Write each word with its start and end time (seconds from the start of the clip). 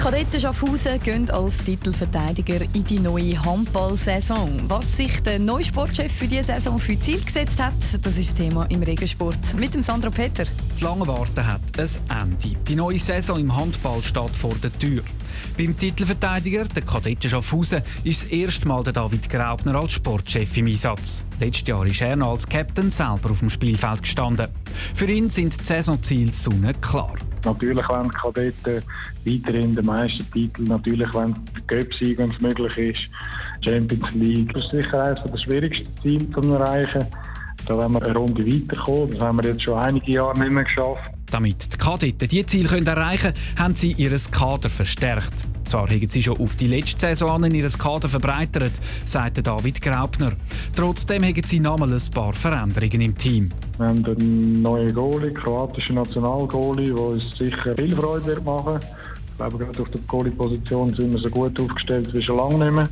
Kadetten 0.00 0.40
Schaffhausen 0.40 0.98
gehen 1.02 1.30
als 1.30 1.58
Titelverteidiger 1.58 2.62
in 2.72 2.84
die 2.84 2.98
neue 2.98 3.38
Handball-Saison. 3.44 4.48
Was 4.66 4.96
sich 4.96 5.20
der 5.20 5.38
neue 5.38 5.62
Sportchef 5.62 6.10
für 6.10 6.26
diese 6.26 6.44
Saison 6.44 6.80
für 6.80 6.98
Ziel 6.98 7.22
gesetzt 7.22 7.58
hat, 7.58 7.74
das 8.00 8.16
ist 8.16 8.30
das 8.30 8.34
Thema 8.34 8.64
im 8.70 8.82
Regiosport 8.82 9.36
mit 9.58 9.74
dem 9.74 9.82
Sandro 9.82 10.10
Peter. 10.10 10.46
Das 10.70 10.80
lange 10.80 11.06
Warten 11.06 11.46
hat 11.46 11.60
ein 11.78 11.88
Ende. 12.18 12.56
Die 12.66 12.76
neue 12.76 12.98
Saison 12.98 13.38
im 13.38 13.54
Handball 13.54 14.00
steht 14.00 14.30
vor 14.30 14.54
der 14.62 14.72
Tür. 14.78 15.02
Beim 15.58 15.78
Titelverteidiger, 15.78 16.64
der 16.64 16.82
Kadetten 16.82 17.28
Schaffhausen, 17.28 17.82
ist 18.02 18.22
das 18.22 18.30
erste 18.30 18.68
Mal 18.68 18.82
der 18.82 18.94
David 18.94 19.28
Graubner 19.28 19.74
als 19.74 19.92
Sportchef 19.92 20.56
im 20.56 20.66
Einsatz. 20.66 21.20
Letztes 21.38 21.68
Jahr 21.68 21.84
ist 21.84 22.00
er 22.00 22.16
noch 22.16 22.30
als 22.30 22.48
Captain 22.48 22.90
selber 22.90 23.32
auf 23.32 23.40
dem 23.40 23.50
Spielfeld 23.50 24.04
gestanden. 24.04 24.48
Für 24.94 25.10
ihn 25.10 25.28
sind 25.28 25.60
die 25.60 25.64
Saisonziele 25.64 26.32
klar. 26.80 27.18
Natürlich 27.44 27.88
wollen 27.88 28.10
die 28.10 28.16
Kadetten 28.16 28.82
weiterhin 29.24 29.74
den 29.74 29.86
meisten 29.86 30.30
Titel, 30.30 30.62
natürlich 30.62 31.12
wollen 31.14 31.34
die 31.56 31.66
Göpsieg, 31.66 32.18
wenn 32.18 32.30
es 32.30 32.40
möglich 32.40 32.76
ist, 32.78 33.10
Champions 33.64 34.10
League. 34.12 34.52
Das 34.52 34.64
ist 34.64 34.70
sicher 34.70 35.04
eines 35.04 35.22
der 35.22 35.38
schwierigsten 35.38 35.88
Ziele 36.02 36.30
zu 36.30 36.52
erreichen. 36.52 37.06
Da 37.66 37.76
wollen 37.76 37.92
wir 37.92 38.02
eine 38.02 38.16
Runde 38.16 38.46
weiterkommen. 38.46 39.10
Das 39.12 39.20
haben 39.20 39.42
wir 39.42 39.50
jetzt 39.50 39.62
schon 39.62 39.78
einige 39.78 40.12
Jahre 40.12 40.38
nicht 40.38 40.50
mehr 40.50 40.64
geschafft. 40.64 41.10
Damit 41.30 41.72
die 41.72 41.76
Kadetten 41.76 42.28
diese 42.28 42.46
Ziele 42.46 42.84
erreichen 42.84 43.32
können, 43.32 43.58
haben 43.58 43.74
sie 43.74 43.92
ihr 43.92 44.18
Kader 44.30 44.70
verstärkt. 44.70 45.49
Zwar 45.70 45.88
haben 45.88 46.08
sie 46.08 46.20
schon 46.20 46.36
auf 46.36 46.56
die 46.56 46.66
letzte 46.66 46.98
Saison 46.98 47.44
an 47.44 47.54
ihr 47.54 47.68
Kader 47.68 48.08
verbreitert, 48.08 48.72
sagt 49.06 49.46
David 49.46 49.80
Graubner. 49.80 50.32
Trotzdem 50.74 51.22
haben 51.22 51.42
sie 51.44 51.60
nochmal 51.60 51.92
ein 51.92 52.10
paar 52.12 52.32
Veränderungen 52.32 53.00
im 53.00 53.16
Team. 53.16 53.50
Wir 53.78 53.86
haben 53.86 54.04
einen 54.04 54.62
neuen 54.62 54.92
Goalie, 54.92 55.32
kroatischen 55.32 55.94
Nationalgoalie, 55.94 56.92
der 56.92 57.00
uns 57.00 57.38
sicher 57.38 57.76
viel 57.76 57.94
Freude 57.94 58.26
wird 58.26 58.44
machen 58.44 58.80
Ich 58.80 59.36
glaube, 59.36 59.58
gerade 59.58 59.82
auf 59.82 59.90
der 59.90 60.00
Goalie-Position 60.08 60.92
sind 60.92 61.12
wir 61.12 61.20
so 61.20 61.30
gut 61.30 61.60
aufgestellt 61.60 62.12
wie 62.12 62.20
schon 62.20 62.38
lange 62.38 62.64
nicht 62.64 62.74
mehr. 62.74 62.88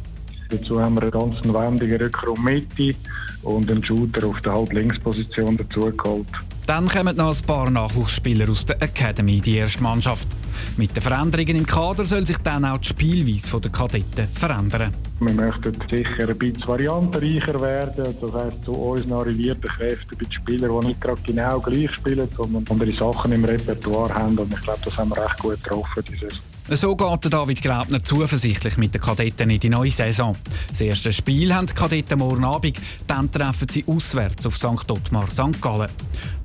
Dazu 0.51 0.81
haben 0.81 0.95
wir 0.95 1.03
einen 1.03 1.11
ganz 1.11 1.35
wendigen 1.42 2.01
Rückraum 2.01 2.45
Mitte 2.45 2.95
und 3.42 3.69
einen 3.69 3.83
Shooter 3.83 4.25
auf 4.25 4.41
der 4.42 4.53
Halblinksposition 4.53 5.57
dazu 5.57 5.81
geholt. 5.97 6.29
Dann 6.69 6.86
kommen 6.86 7.16
noch 7.16 7.34
ein 7.34 7.47
paar 7.47 7.70
Nachwuchsspieler 7.70 8.50
aus 8.50 8.66
der 8.66 8.83
Academy 8.83 9.38
in 9.38 9.42
die 9.42 9.56
erste 9.56 9.83
Mannschaft. 9.83 10.28
Mit 10.77 10.94
den 10.94 11.02
Veränderungen 11.02 11.56
im 11.56 11.66
Kader 11.66 12.05
soll 12.05 12.27
sich 12.27 12.36
dann 12.36 12.66
auch 12.66 12.77
die 12.77 12.88
Spielweise 12.88 13.58
der 13.58 13.70
Kadetten 13.70 14.28
verändern. 14.28 14.92
Wir 15.19 15.33
möchten 15.33 15.72
sicher 15.89 16.28
ein 16.28 16.36
bisschen 16.36 16.69
variantenreicher 16.69 17.58
werden. 17.58 18.14
Das 18.20 18.33
heisst, 18.34 18.64
zu 18.66 18.72
uns 18.72 19.11
arrivierten 19.11 19.62
Kräfte 19.62 20.14
bei 20.14 20.27
Spielern, 20.30 20.83
die 20.83 20.89
nicht 20.89 21.00
gerade 21.00 21.22
genau 21.22 21.58
gleich 21.58 21.91
spielen, 21.91 22.28
sondern 22.36 22.66
andere 22.69 22.92
Sachen 22.92 23.33
im 23.33 23.46
Repertoire 23.46 24.12
haben. 24.12 24.36
Und 24.36 24.52
ich 24.52 24.61
glaube, 24.61 24.80
das 24.84 24.98
haben 24.98 25.08
wir 25.08 25.24
recht 25.24 25.39
gut 25.39 25.64
getroffen 25.64 26.05
dieses 26.06 26.42
so 26.77 26.94
geht 26.94 27.33
David 27.33 27.62
Graubner 27.62 28.05
zuversichtlich 28.05 28.77
mit 28.77 28.92
den 28.92 29.00
Kadetten 29.00 29.48
in 29.48 29.58
die 29.58 29.70
neue 29.70 29.91
Saison. 29.91 30.36
Das 30.69 30.80
erste 30.80 31.12
Spiel 31.12 31.55
haben 31.55 31.66
die 31.66 31.72
Kadetten 31.72 32.19
morgen 32.19 32.44
Abend, 32.44 32.78
dann 33.06 33.33
treffen 33.33 33.69
sie 33.69 33.84
auswärts 33.86 34.44
auf 34.44 34.56
St. 34.56 34.91
Ottmar 34.91 35.30
St. 35.30 35.61
Gallen. 35.62 35.89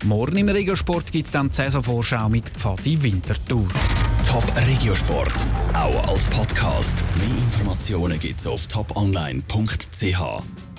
Morgen 0.05 0.35
im 0.35 0.49
Regiosport 0.49 1.11
gibt 1.13 1.27
es 1.27 1.31
dann 1.31 1.49
die 1.49 1.55
Saisonvorschau 1.55 2.27
mit 2.27 2.43
Fadi 2.49 3.01
Winterthur. 3.01 3.65
Top 4.27 4.43
Regiosport, 4.67 5.33
auch 5.73 6.07
als 6.09 6.27
Podcast. 6.27 7.01
Mehr 7.15 7.37
Informationen 7.37 8.19
gibt 8.19 8.41
es 8.41 8.47
auf 8.47 8.67
toponline.ch. 8.67 10.62